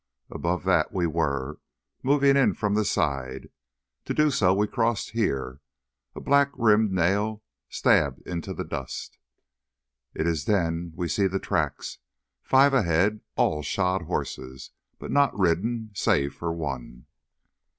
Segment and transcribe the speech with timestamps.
[0.31, 3.51] Above that we were—moving in from this side.
[4.05, 5.61] To do so we crossed here."
[6.15, 9.19] A black rimmed nail stabbed into the dust.
[10.15, 16.51] "It is then we see the tracks—five ahead—all shod horses, but not ridden, save for
[16.51, 17.05] one."